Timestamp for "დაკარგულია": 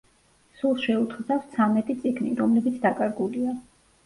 2.89-3.55